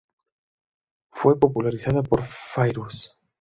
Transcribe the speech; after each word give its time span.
Fue 1.11 1.39
popularizada 1.39 2.01
por 2.01 2.23
Fairuz. 2.23 3.19